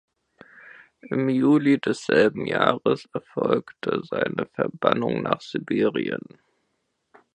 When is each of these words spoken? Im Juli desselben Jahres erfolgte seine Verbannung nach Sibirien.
Im 1.01 1.29
Juli 1.29 1.79
desselben 1.79 2.47
Jahres 2.47 3.07
erfolgte 3.13 4.01
seine 4.03 4.47
Verbannung 4.51 5.21
nach 5.21 5.41
Sibirien. 5.41 6.39